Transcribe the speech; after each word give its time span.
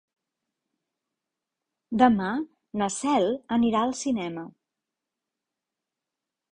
Demà 2.03 2.31
na 2.83 2.89
Cel 2.97 3.31
anirà 3.61 3.85
al 3.87 3.97
cinema. 4.03 4.51